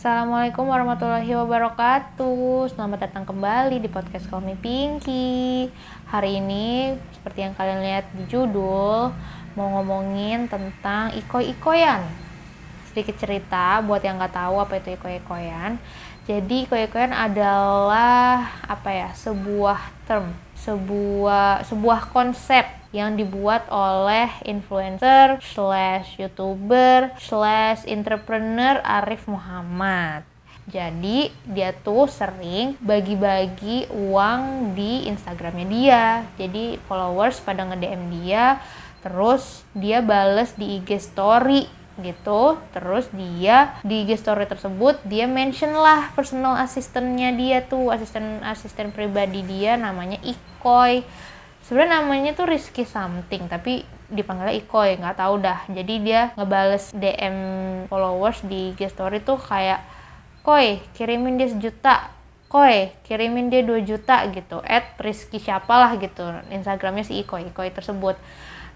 [0.00, 2.72] Assalamualaikum warahmatullahi wabarakatuh.
[2.72, 5.68] Selamat datang kembali di podcast Me Pinky.
[6.08, 9.12] Hari ini seperti yang kalian lihat di judul
[9.52, 12.00] Mau ngomongin tentang ikoy-ikoyan
[12.88, 15.76] Sedikit cerita buat yang nggak tahu apa itu ikoy-ikoyan
[16.24, 26.18] Jadi ikoy-ikoyan adalah apa ya sebuah term sebuah sebuah konsep yang dibuat oleh influencer slash
[26.18, 30.26] youtuber slash entrepreneur Arif Muhammad.
[30.70, 36.04] Jadi dia tuh sering bagi-bagi uang di Instagramnya dia.
[36.38, 38.62] Jadi followers pada nge-DM dia
[39.00, 41.66] terus dia bales di IG story
[41.98, 42.58] gitu.
[42.70, 48.94] Terus dia di IG story tersebut dia mention lah personal asistennya dia tuh asisten asisten
[48.94, 51.02] pribadi dia namanya Ikoy
[51.70, 55.62] sebenarnya namanya tuh Rizky something tapi dipanggilnya Ikoy nggak tahu dah.
[55.70, 57.36] Jadi dia ngebales DM
[57.86, 59.78] followers di IG story tuh kayak
[60.42, 62.10] Koy kirimin dia sejuta.
[62.50, 64.58] Koy kirimin dia 2 juta gitu.
[64.66, 68.18] At Rizky siapa lah gitu Instagramnya si Ikoy Ikoy tersebut.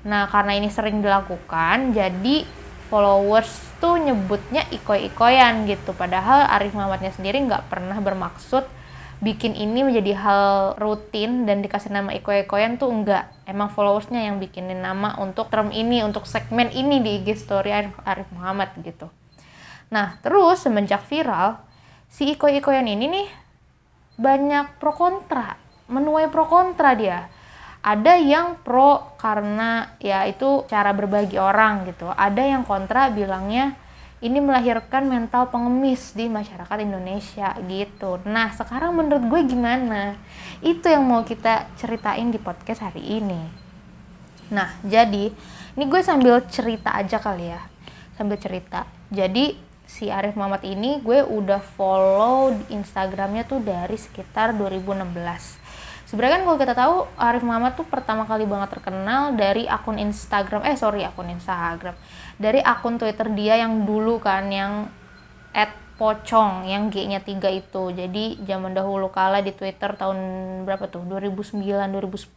[0.06, 2.46] Nah karena ini sering dilakukan jadi
[2.94, 3.50] followers
[3.82, 5.90] tuh nyebutnya ikoy-ikoyan gitu.
[5.98, 8.62] Padahal Arif Muhammadnya sendiri nggak pernah bermaksud
[9.22, 10.44] bikin ini menjadi hal
[10.80, 13.30] rutin dan dikasih nama iko-ikoyan tuh enggak.
[13.46, 18.28] Emang followersnya yang bikinin nama untuk term ini, untuk segmen ini di IG story Arif,
[18.34, 19.12] Muhammad gitu.
[19.92, 21.60] Nah, terus semenjak viral,
[22.10, 23.28] si iko-ikoyan ini nih
[24.18, 25.54] banyak pro kontra,
[25.86, 27.30] menuai pro kontra dia.
[27.84, 32.08] Ada yang pro karena ya itu cara berbagi orang gitu.
[32.08, 33.76] Ada yang kontra bilangnya
[34.24, 38.24] ini melahirkan mental pengemis di masyarakat Indonesia gitu.
[38.24, 40.16] Nah, sekarang menurut gue gimana?
[40.64, 43.44] Itu yang mau kita ceritain di podcast hari ini.
[44.48, 45.28] Nah, jadi
[45.76, 47.68] ini gue sambil cerita aja kali ya.
[48.16, 48.88] Sambil cerita.
[49.12, 55.63] Jadi si Arif Muhammad ini gue udah follow di Instagramnya tuh dari sekitar 2016
[56.14, 60.62] sebenarnya kan kalau kita tahu Arif Muhammad tuh pertama kali banget terkenal dari akun Instagram
[60.62, 61.98] eh sorry akun Instagram.
[62.38, 64.86] Dari akun Twitter dia yang dulu kan yang
[65.50, 67.90] at pocong yang G-nya tiga itu.
[67.90, 70.18] Jadi zaman dahulu kala di Twitter tahun
[70.62, 71.02] berapa tuh?
[71.02, 72.30] 2009 2010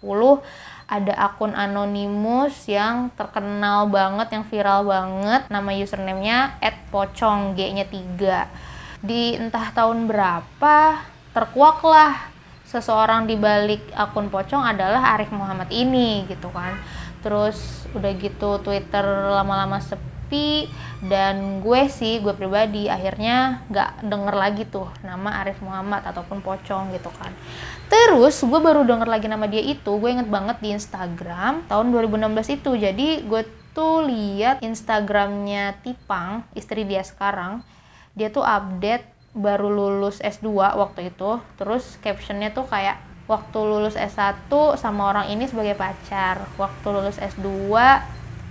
[0.90, 5.46] ada akun anonimus yang terkenal banget yang viral banget.
[5.54, 8.50] Nama username-nya at pocong G-nya tiga.
[9.06, 11.06] Di entah tahun berapa
[11.38, 12.37] terkuak lah
[12.68, 16.76] seseorang di balik akun pocong adalah Arif Muhammad ini gitu kan.
[17.24, 20.68] Terus udah gitu Twitter lama-lama sepi
[21.00, 26.92] dan gue sih gue pribadi akhirnya nggak denger lagi tuh nama Arif Muhammad ataupun pocong
[26.92, 27.32] gitu kan.
[27.88, 32.60] Terus gue baru denger lagi nama dia itu gue inget banget di Instagram tahun 2016
[32.60, 32.72] itu.
[32.76, 33.42] Jadi gue
[33.72, 37.64] tuh lihat Instagramnya Tipang istri dia sekarang
[38.18, 42.98] dia tuh update baru lulus S2 waktu itu terus captionnya tuh kayak
[43.30, 44.50] waktu lulus S1
[44.82, 47.46] sama orang ini sebagai pacar waktu lulus S2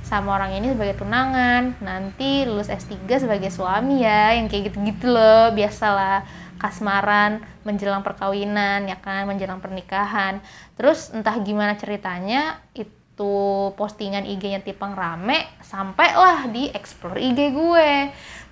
[0.06, 5.50] sama orang ini sebagai tunangan nanti lulus S3 sebagai suami ya yang kayak gitu-gitu loh
[5.50, 6.22] biasalah
[6.56, 10.40] kasmaran menjelang perkawinan ya kan menjelang pernikahan.
[10.78, 17.90] Terus entah gimana ceritanya itu postingan IG-nya Tipang rame sampailah di explore IG gue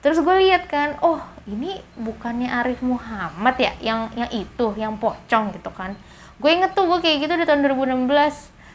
[0.04, 5.56] terus gue lihat kan oh ini bukannya Arif Muhammad ya yang yang itu yang pocong
[5.56, 5.96] gitu kan.
[6.36, 8.08] Gue inget tuh gue kayak gitu di tahun 2016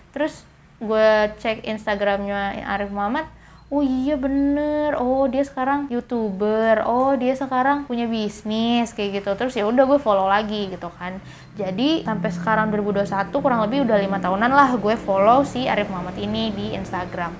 [0.09, 0.41] terus
[0.81, 3.29] gue cek Instagramnya Arif Muhammad
[3.69, 9.33] oh iya bener oh dia sekarang youtuber oh dia sekarang punya bisnis kayak gitu.
[9.37, 11.21] Terus ya udah gue follow lagi gitu kan.
[11.57, 16.17] Jadi sampai sekarang 2021 kurang lebih udah lima tahunan lah gue follow si Arif Muhammad
[16.17, 17.33] ini di Instagram.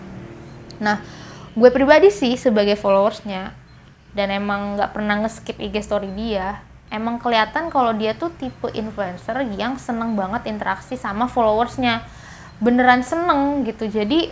[0.82, 1.02] Nah
[1.54, 3.59] gue pribadi sih sebagai followersnya
[4.14, 9.46] dan emang nggak pernah nge-skip IG story dia emang kelihatan kalau dia tuh tipe influencer
[9.56, 12.04] yang seneng banget interaksi sama followersnya.
[12.60, 13.88] Beneran seneng gitu.
[13.88, 14.28] Jadi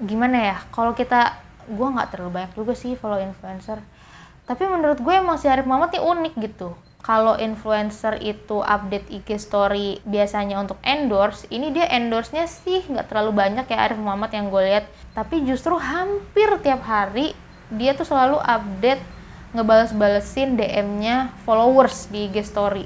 [0.00, 1.36] gimana ya kalau kita
[1.66, 3.82] gue nggak terlalu banyak juga sih follow influencer.
[4.46, 6.70] Tapi menurut gue emang si Arif Muhammad nih unik gitu.
[7.02, 13.46] Kalau influencer itu update IG story biasanya untuk endorse ini dia endorse-nya sih nggak terlalu
[13.46, 14.86] banyak ya Arif Muhammad yang gue lihat.
[15.12, 17.34] Tapi justru hampir tiap hari
[17.72, 19.02] dia tuh selalu update
[19.56, 22.84] ngebales-balesin DM-nya followers di IG story.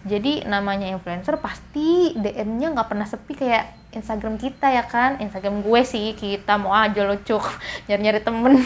[0.00, 5.80] Jadi namanya influencer pasti DM-nya nggak pernah sepi kayak Instagram kita ya kan, Instagram gue
[5.82, 7.44] sih kita mau aja lo cuk
[7.88, 8.54] nyari-nyari temen.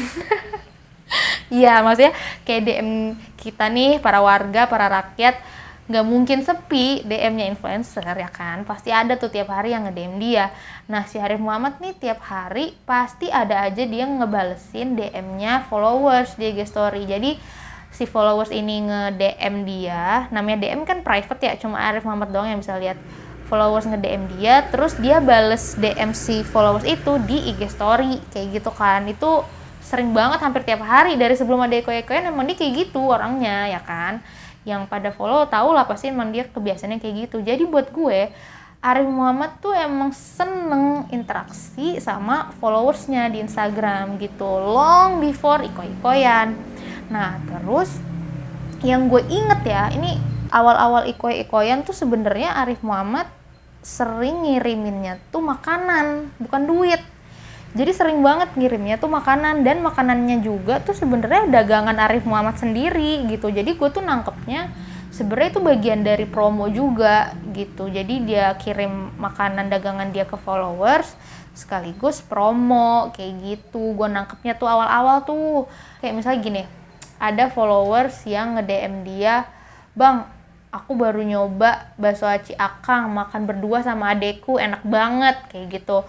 [1.52, 2.90] Iya maksudnya kayak DM
[3.38, 5.38] kita nih para warga, para rakyat
[5.84, 8.64] nggak mungkin sepi DM-nya influencer ya kan?
[8.64, 10.48] Pasti ada tuh tiap hari yang nge-DM dia.
[10.88, 16.56] Nah si Arif Muhammad nih tiap hari pasti ada aja dia ngebalesin DM-nya followers di
[16.56, 17.04] IG story.
[17.04, 17.36] Jadi
[17.92, 22.64] si followers ini nge-DM dia namanya DM kan private ya cuma Arif Muhammad doang yang
[22.64, 22.96] bisa lihat
[23.52, 24.64] followers nge-DM dia.
[24.72, 29.04] Terus dia bales DM si followers itu di IG story kayak gitu kan.
[29.04, 29.44] Itu
[29.84, 33.84] sering banget hampir tiap hari dari sebelum ada eko-ekoyan emang dia kayak gitu orangnya ya
[33.84, 34.25] kan
[34.64, 37.44] yang pada follow tahu lah pasti emang dia kebiasaannya kayak gitu.
[37.44, 38.32] Jadi buat gue
[38.84, 46.52] Arif Muhammad tuh emang seneng interaksi sama followersnya di Instagram gitu long before iko-ikoyan
[47.08, 47.96] nah terus
[48.84, 50.20] yang gue inget ya ini
[50.52, 53.25] awal-awal iko-ikoyan tuh sebenarnya Arif Muhammad
[53.81, 57.00] sering ngiriminnya tuh makanan bukan duit
[57.74, 63.26] jadi sering banget ngirimnya tuh makanan dan makanannya juga tuh sebenarnya dagangan Arif Muhammad sendiri
[63.26, 63.50] gitu.
[63.50, 64.70] Jadi gue tuh nangkepnya
[65.10, 67.90] sebenarnya itu bagian dari promo juga gitu.
[67.90, 71.18] Jadi dia kirim makanan dagangan dia ke followers
[71.50, 73.98] sekaligus promo kayak gitu.
[73.98, 75.66] Gue nangkepnya tuh awal-awal tuh
[75.98, 76.62] kayak misalnya gini
[77.18, 79.50] ada followers yang nge-DM dia
[79.98, 80.26] bang
[80.74, 86.02] aku baru nyoba bakso aci akang makan berdua sama adekku enak banget kayak gitu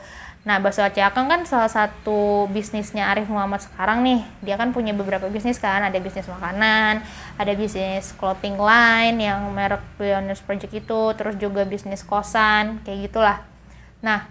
[0.45, 4.21] Nah, bakso Akang kan salah satu bisnisnya Arif Muhammad sekarang nih.
[4.45, 7.01] Dia kan punya beberapa bisnis kan, ada bisnis makanan,
[7.41, 13.41] ada bisnis clothing line yang merek Pioneers Project itu, terus juga bisnis kosan, kayak gitulah.
[14.05, 14.29] Nah,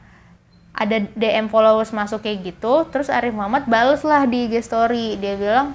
[0.70, 5.19] ada DM followers masuk kayak gitu, terus Arif Muhammad bales lah di IG story.
[5.19, 5.75] Dia bilang,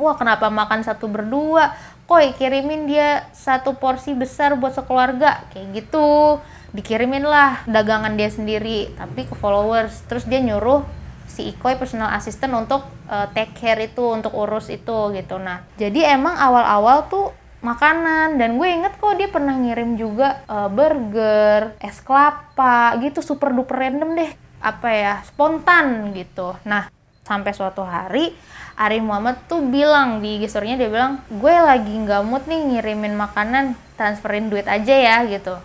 [0.00, 1.76] wah kenapa makan satu berdua?
[2.08, 6.40] Koi kirimin dia satu porsi besar buat sekeluarga, kayak gitu
[6.74, 10.02] dikirimin lah dagangan dia sendiri tapi ke followers.
[10.10, 10.82] Terus dia nyuruh
[11.30, 15.38] si Ikoy personal assistant untuk uh, take care itu untuk urus itu gitu.
[15.38, 17.32] Nah jadi emang awal-awal tuh
[17.64, 23.56] makanan dan gue inget kok dia pernah ngirim juga uh, burger es kelapa gitu super
[23.56, 24.30] duper random deh
[24.60, 26.58] apa ya spontan gitu.
[26.68, 26.92] Nah
[27.24, 28.36] sampai suatu hari
[28.74, 33.78] Ari Muhammad tuh bilang di gesturnya dia bilang gue lagi nggak mood nih ngirimin makanan
[33.96, 35.56] transferin duit aja ya gitu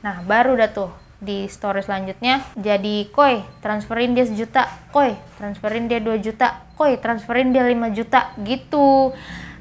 [0.00, 2.46] Nah, baru dah tuh di story selanjutnya.
[2.54, 4.70] Jadi koi transferin dia sejuta.
[4.94, 6.62] Koi transferin dia 2 juta.
[6.78, 8.34] Koi transferin dia 5 juta.
[8.38, 9.12] Gitu.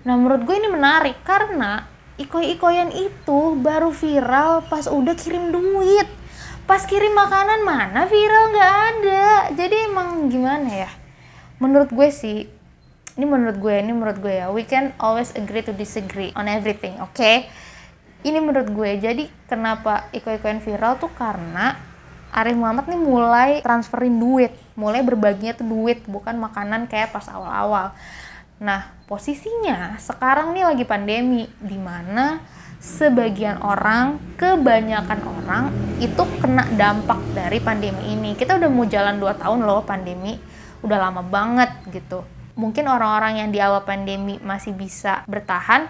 [0.05, 1.83] Nah menurut gue ini menarik karena
[2.21, 6.07] ikoi-ikoyan itu baru viral pas udah kirim duit.
[6.69, 9.27] Pas kirim makanan mana viral nggak ada.
[9.57, 10.91] Jadi emang gimana ya?
[11.57, 12.45] Menurut gue sih
[13.17, 14.53] ini menurut gue ini menurut gue ya.
[14.53, 17.49] We can always agree to disagree on everything oke okay?
[18.25, 18.91] Ini menurut gue.
[18.97, 21.77] Jadi kenapa iko-ikoan viral tuh karena
[22.33, 24.53] Arif Muhammad nih mulai transferin duit.
[24.77, 27.93] Mulai berbaginya tuh duit bukan makanan kayak pas awal-awal.
[28.57, 32.41] Nah posisinya sekarang nih lagi pandemi di mana
[32.77, 35.63] sebagian orang kebanyakan orang
[35.97, 38.37] itu kena dampak dari pandemi ini.
[38.37, 40.37] Kita udah mau jalan 2 tahun loh pandemi.
[40.85, 42.21] Udah lama banget gitu.
[42.57, 45.89] Mungkin orang-orang yang di awal pandemi masih bisa bertahan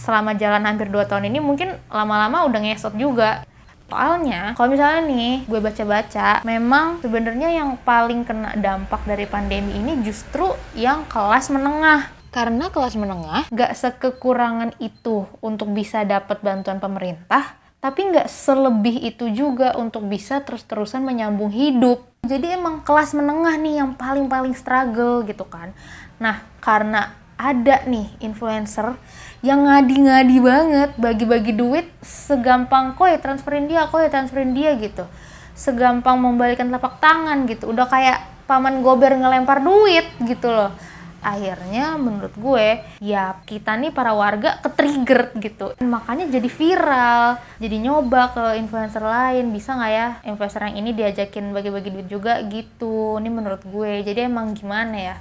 [0.00, 3.44] selama jalan hampir 2 tahun ini mungkin lama-lama udah ngesot juga
[3.90, 9.98] Soalnya, kalau misalnya nih gue baca-baca, memang sebenarnya yang paling kena dampak dari pandemi ini
[10.06, 12.06] justru yang kelas menengah.
[12.30, 19.26] Karena kelas menengah gak sekekurangan itu untuk bisa dapat bantuan pemerintah, tapi nggak selebih itu
[19.34, 22.06] juga untuk bisa terus-terusan menyambung hidup.
[22.22, 25.74] Jadi emang kelas menengah nih yang paling-paling struggle gitu kan.
[26.22, 29.00] Nah, karena ada nih influencer
[29.40, 34.76] yang ngadi-ngadi banget bagi-bagi duit segampang kok ya transferin dia kok ya transferin dia?
[34.76, 35.08] gitu.
[35.56, 37.72] Segampang membalikan telapak tangan gitu.
[37.72, 40.72] Udah kayak paman gober ngelempar duit gitu loh.
[41.20, 45.76] Akhirnya menurut gue ya kita nih para warga ke trigger gitu.
[45.80, 47.24] Makanya jadi viral
[47.60, 49.52] jadi nyoba ke influencer lain.
[49.52, 53.16] Bisa nggak ya influencer yang ini diajakin bagi-bagi duit juga gitu?
[53.20, 54.04] Ini menurut gue.
[54.04, 55.16] Jadi emang gimana ya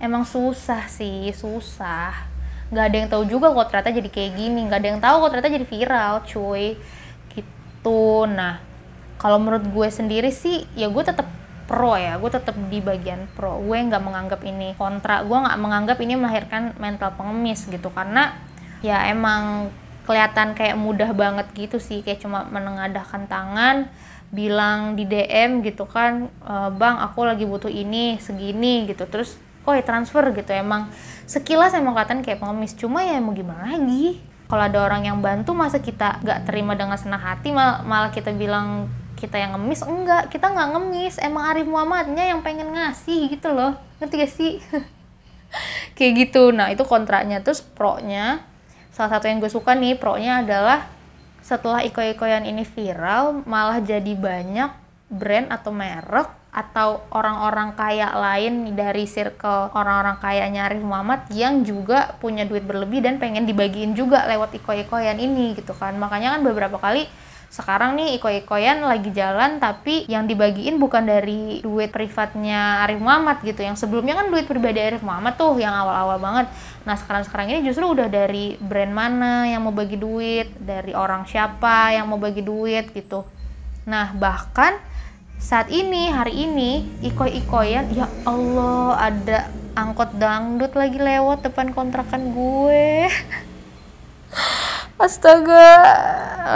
[0.00, 2.26] emang susah sih susah.
[2.72, 4.60] Nggak ada yang tahu juga kok ternyata jadi kayak gini.
[4.66, 6.66] Nggak ada yang tahu kok ternyata jadi viral cuy.
[7.30, 8.02] Gitu.
[8.32, 8.58] Nah
[9.20, 11.28] kalau menurut gue sendiri sih ya gue tetap
[11.68, 12.16] pro ya.
[12.16, 13.60] Gue tetap di bagian pro.
[13.60, 15.22] Gue nggak menganggap ini kontra.
[15.22, 17.92] Gue nggak menganggap ini melahirkan mental pengemis gitu.
[17.92, 18.34] Karena
[18.80, 19.68] ya emang
[20.08, 22.00] kelihatan kayak mudah banget gitu sih.
[22.00, 23.92] Kayak cuma menengadahkan tangan
[24.30, 29.02] bilang di DM gitu kan e, bang aku lagi butuh ini segini gitu.
[29.10, 30.50] Terus kok ya transfer gitu.
[30.52, 30.88] Emang
[31.28, 32.72] sekilas emang kelihatan kayak pengemis.
[32.76, 34.20] Cuma ya mau gimana lagi?
[34.50, 37.54] Kalau ada orang yang bantu masa kita nggak terima dengan senang hati?
[37.54, 39.86] Mal malah kita bilang kita yang ngemis?
[39.86, 41.14] Enggak kita nggak ngemis.
[41.22, 43.78] Emang Arif Muhammadnya yang pengen ngasih gitu loh.
[44.02, 44.52] Ngerti gak sih?
[45.96, 46.50] Kayak gitu.
[46.50, 47.44] Nah itu kontraknya.
[47.44, 48.42] Terus pro nya
[48.90, 50.90] salah satu yang gue suka nih pro nya adalah
[51.40, 54.70] setelah iko-ikoyan ini viral malah jadi banyak
[55.08, 62.18] brand atau merek atau orang-orang kaya lain dari circle orang-orang kayanya Arif Muhammad yang juga
[62.18, 65.94] punya duit berlebih dan pengen dibagiin juga lewat iko-ikoyan ini gitu kan.
[65.94, 67.06] Makanya kan beberapa kali
[67.50, 73.62] sekarang nih iko-ikoyan lagi jalan tapi yang dibagiin bukan dari duit privatnya Arif Muhammad gitu.
[73.62, 76.46] Yang sebelumnya kan duit pribadi Arif Muhammad tuh yang awal-awal banget.
[76.82, 81.94] Nah sekarang-sekarang ini justru udah dari brand mana yang mau bagi duit dari orang siapa
[81.94, 83.22] yang mau bagi duit gitu.
[83.86, 84.89] Nah bahkan
[85.40, 93.08] saat ini hari ini iko-ikoyan ya Allah ada angkot dangdut lagi lewat depan kontrakan gue.
[95.00, 95.72] Astaga,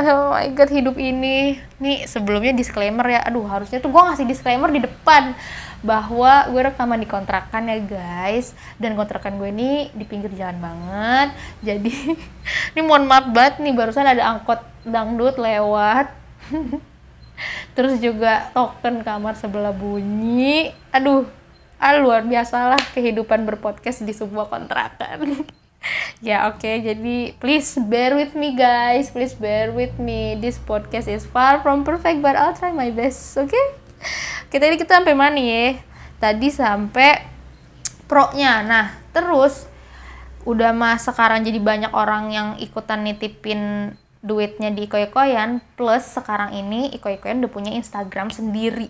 [0.05, 1.57] oh my god hidup ini.
[1.81, 5.33] Nih sebelumnya disclaimer ya, aduh harusnya tuh gue ngasih disclaimer di depan
[5.81, 8.53] bahwa gue rekaman di kontrakan ya guys.
[8.77, 11.29] Dan kontrakan gue ini di pinggir jalan banget.
[11.65, 12.21] Jadi
[12.77, 16.13] ini mohon maaf banget nih barusan ada angkot dangdut lewat
[17.75, 20.73] terus juga token kamar sebelah bunyi.
[20.95, 21.27] Aduh
[21.85, 25.21] ah, luar biasa lah kehidupan berpodcast di sebuah kontrakan.
[26.25, 29.13] Ya oke okay, jadi please bear with me guys.
[29.13, 30.33] Please bear with me.
[30.41, 33.53] This podcast is far from perfect but I'll try my best oke?
[33.53, 33.67] Okay?
[34.49, 35.77] kita ini kita sampai mana ya?
[36.17, 37.29] Tadi sampai
[38.09, 38.65] pro-nya.
[38.65, 39.69] Nah terus
[40.49, 43.93] udah mas sekarang jadi banyak orang yang ikutan nitipin
[44.25, 48.89] duitnya di ikoy-ikoyan plus sekarang ini ikoy-ikoyan udah punya Instagram sendiri.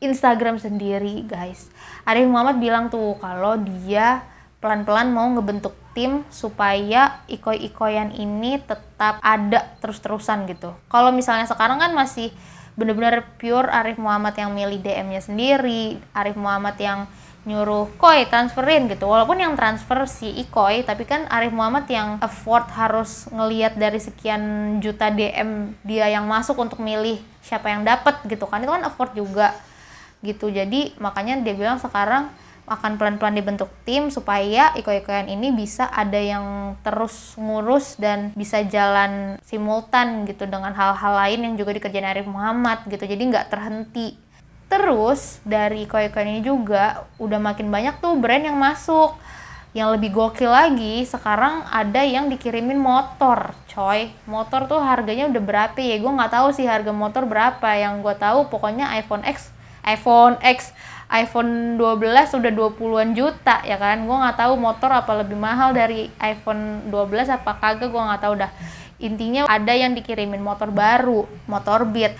[0.00, 1.68] Instagram sendiri guys.
[2.08, 4.24] Arif Muhammad bilang tuh kalau dia
[4.64, 10.72] pelan-pelan mau ngebentuk tim supaya ikoy-ikoyan ini tetap ada terus-terusan gitu.
[10.88, 12.32] Kalau misalnya sekarang kan masih
[12.74, 17.06] bener-bener pure Arif Muhammad yang milih DM-nya sendiri Arif Muhammad yang
[17.44, 19.04] nyuruh koi transferin gitu.
[19.08, 24.76] Walaupun yang transfer si Ikoy tapi kan Arif Muhammad yang afford harus ngeliat dari sekian
[24.80, 28.64] juta DM dia yang masuk untuk milih siapa yang dapat gitu kan.
[28.64, 29.52] Itu kan afford juga
[30.24, 30.48] gitu.
[30.48, 32.32] Jadi makanya dia bilang sekarang
[32.64, 39.36] akan pelan-pelan dibentuk tim supaya iko-ikoyan ini bisa ada yang terus ngurus dan bisa jalan
[39.44, 43.04] simultan gitu dengan hal-hal lain yang juga dikerjain Arif Muhammad gitu.
[43.04, 44.16] Jadi nggak terhenti
[44.68, 49.14] Terus dari koi-koi ini juga udah makin banyak tuh brand yang masuk.
[49.74, 54.14] Yang lebih gokil lagi, sekarang ada yang dikirimin motor, coy.
[54.30, 55.98] Motor tuh harganya udah berapa ya?
[55.98, 57.74] Gue nggak tahu sih harga motor berapa.
[57.74, 59.50] Yang gue tahu pokoknya iPhone X,
[59.82, 60.70] iPhone X,
[61.10, 64.06] iPhone 12 udah 20-an juta ya kan.
[64.06, 68.34] Gue nggak tahu motor apa lebih mahal dari iPhone 12 apa kagak gue nggak tahu
[68.46, 68.50] dah.
[69.02, 72.14] Intinya ada yang dikirimin motor baru, motor Beat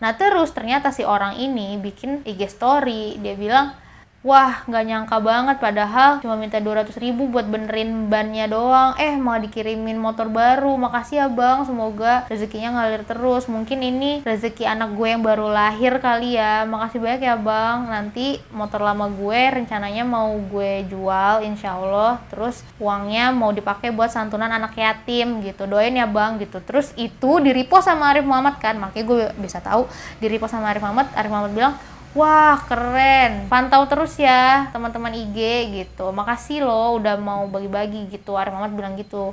[0.00, 3.76] Nah terus ternyata si orang ini bikin IG story, dia bilang,
[4.20, 9.40] wah nggak nyangka banget padahal cuma minta 200 ribu buat benerin bannya doang, eh mau
[9.40, 15.08] dikirimin motor baru, makasih ya bang, semoga rezekinya ngalir terus, mungkin ini rezeki anak gue
[15.08, 20.36] yang baru lahir kali ya, makasih banyak ya bang, nanti motor lama gue rencananya mau
[20.36, 26.04] gue jual insya Allah, terus uangnya mau dipakai buat santunan anak yatim gitu, doain ya
[26.04, 29.88] bang gitu, terus itu di repost sama Arif Muhammad kan, makanya gue bisa tahu
[30.20, 31.74] di repost sama Arif Muhammad, Arif Muhammad bilang
[32.10, 35.38] Wah keren, pantau terus ya teman-teman IG
[35.70, 36.10] gitu.
[36.10, 38.34] Makasih loh udah mau bagi-bagi gitu.
[38.34, 39.30] Arif Muhammad bilang gitu.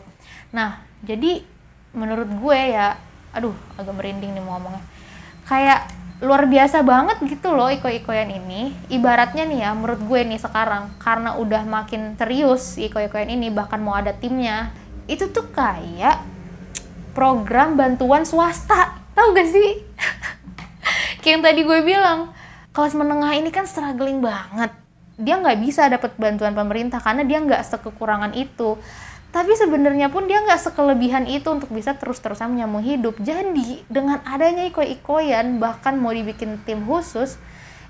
[0.54, 1.42] Nah jadi
[1.98, 2.94] menurut gue ya,
[3.34, 4.86] aduh agak merinding nih mau ngomongnya.
[5.50, 5.90] Kayak
[6.22, 8.78] luar biasa banget gitu loh iko-ikoyan ini.
[8.94, 13.98] Ibaratnya nih ya, menurut gue nih sekarang karena udah makin serius iko-ikoyan ini bahkan mau
[13.98, 14.70] ada timnya.
[15.10, 16.22] Itu tuh kayak
[17.18, 19.02] program bantuan swasta.
[19.18, 19.82] Tahu gak sih?
[21.26, 22.37] kayak yang tadi gue bilang,
[22.78, 24.70] kelas menengah ini kan struggling banget.
[25.18, 28.78] Dia nggak bisa dapat bantuan pemerintah karena dia nggak sekekurangan itu.
[29.34, 33.18] Tapi sebenarnya pun dia nggak sekelebihan itu untuk bisa terus-terusan menyambung hidup.
[33.18, 37.42] Jadi dengan adanya iko-ikoyan bahkan mau dibikin tim khusus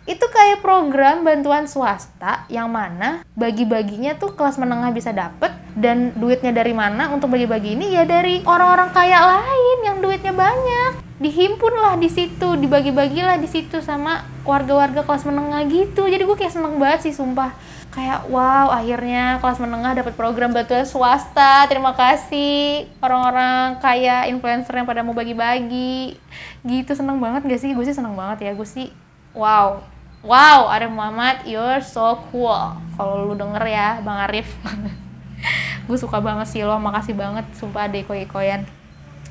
[0.07, 6.55] itu kayak program bantuan swasta yang mana bagi-baginya tuh kelas menengah bisa dapet dan duitnya
[6.55, 7.91] dari mana untuk bagi-bagi ini?
[7.91, 11.03] Ya dari orang-orang kaya lain yang duitnya banyak.
[11.19, 16.07] Dihimpun lah di situ dibagi-bagilah di situ sama warga-warga kelas menengah gitu.
[16.07, 17.51] Jadi gue kayak seneng banget sih sumpah.
[17.91, 21.67] Kayak wow akhirnya kelas menengah dapat program bantuan swasta.
[21.67, 26.15] Terima kasih orang-orang kaya influencer yang pada mau bagi-bagi.
[26.63, 27.75] Gitu seneng banget gak sih?
[27.75, 28.51] Gue sih seneng banget ya.
[28.55, 28.87] Gue sih
[29.35, 29.83] wow.
[30.25, 32.73] Wow, Arif Muhammad, you're so cool.
[32.97, 34.49] Kalau lu denger ya, Bang Arif.
[35.87, 38.65] gue suka banget sih lo, makasih banget sumpah ada iko-ikoyan.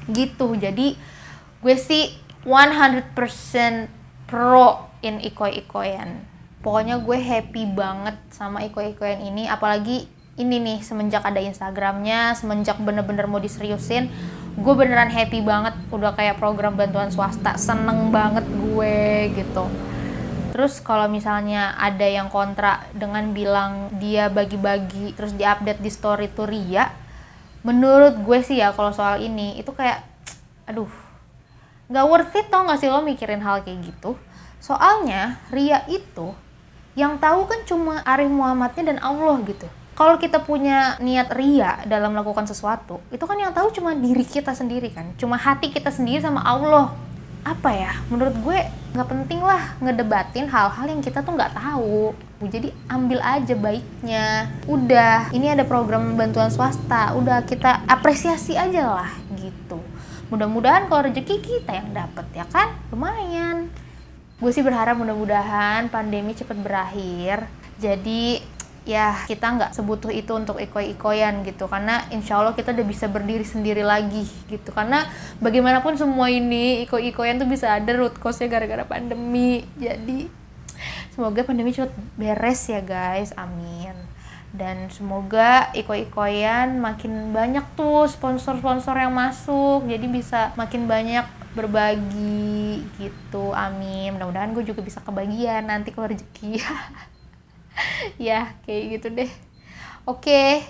[0.06, 0.94] Gitu, jadi
[1.61, 2.14] gue sih
[2.46, 3.95] 100%
[4.26, 6.23] pro in iko-ikoyan.
[6.62, 13.30] Pokoknya gue happy banget sama iko-ikoyan ini, apalagi ini nih semenjak ada Instagramnya, semenjak bener-bener
[13.30, 14.11] mau diseriusin,
[14.59, 19.71] gue beneran happy banget udah kayak program bantuan swasta, seneng banget gue gitu
[20.56, 26.49] terus kalau misalnya ada yang kontra dengan bilang dia bagi-bagi terus diupdate di story tuh
[26.49, 26.88] ria
[27.61, 30.00] menurut gue sih ya kalau soal ini itu kayak
[30.64, 30.88] aduh
[31.87, 34.19] nggak worth it tau gak sih lo mikirin hal kayak gitu?
[34.59, 36.35] Soalnya ria itu
[36.99, 39.69] yang tahu kan cuma Arif Muhammadnya dan Allah gitu.
[39.97, 44.52] Kalau kita punya niat ria dalam melakukan sesuatu itu kan yang tahu cuma diri kita
[44.52, 45.12] sendiri kan.
[45.16, 46.93] Cuma hati kita sendiri sama Allah.
[47.47, 47.95] Apa ya?
[48.11, 48.59] Menurut gue
[48.97, 52.12] nggak penting lah ngedebatin hal-hal yang kita tuh nggak tahu.
[52.43, 54.50] Jadi ambil aja baiknya.
[54.66, 57.14] Udah ini ada program bantuan swasta.
[57.16, 59.11] Udah kita apresiasi aja lah
[60.33, 62.75] mudah-mudahan kalau rezeki kita yang dapet ya kan?
[62.90, 63.71] Lumayan.
[64.37, 67.49] Gue sih berharap mudah-mudahan pandemi cepat berakhir.
[67.80, 68.40] Jadi
[68.87, 71.66] ya kita nggak sebutuh itu untuk ikoi-ikoyan gitu.
[71.66, 74.71] Karena insya Allah kita udah bisa berdiri sendiri lagi gitu.
[74.71, 75.04] Karena
[75.42, 79.66] bagaimanapun semua ini ikoi-ikoyan tuh bisa ada root cause-nya gara-gara pandemi.
[79.76, 80.30] Jadi
[81.16, 83.35] semoga pandemi cepat beres ya guys.
[83.35, 84.05] Amin
[84.56, 89.84] dan semoga iko-ikoyan makin banyak tuh sponsor-sponsor yang masuk.
[89.84, 93.52] Jadi bisa makin banyak berbagi gitu.
[93.52, 94.16] Amin.
[94.16, 96.60] Mudah-mudahan gue juga bisa kebagian nanti kalau rezeki.
[98.16, 99.28] Ya kayak gitu deh.
[100.08, 100.64] Oke.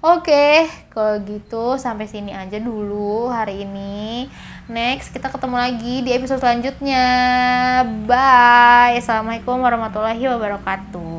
[0.00, 0.64] Oke.
[0.88, 4.32] Kalau gitu sampai sini aja dulu hari ini.
[4.72, 7.04] Next kita ketemu lagi di episode selanjutnya.
[8.08, 8.96] Bye.
[8.96, 11.17] Assalamualaikum warahmatullahi wabarakatuh